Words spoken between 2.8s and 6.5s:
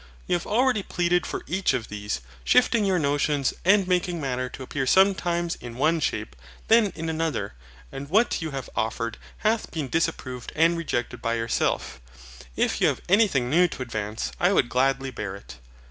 your notions, and making Matter to appear sometimes in one shape,